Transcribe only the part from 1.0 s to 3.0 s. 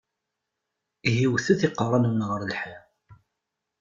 Ihi wwtet iqeṛṛa-nwen ɣer lḥiḍ!